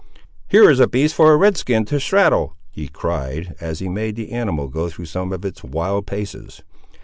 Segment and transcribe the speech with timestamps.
[0.49, 4.15] "Here is a beast for a Red skin to straddle!" he cried, as he made
[4.15, 6.63] the animal go through some of its wild paces.